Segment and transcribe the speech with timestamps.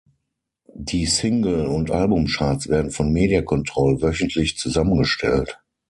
[0.73, 5.59] Die Single- und Albumcharts werden von Media Control wöchentlich zusammengestellt.